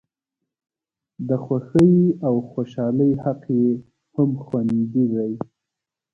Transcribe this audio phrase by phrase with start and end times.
[1.27, 1.95] د خوښۍ
[2.27, 3.69] او خوشالۍ حق یې
[4.15, 5.33] هم خوندي دی.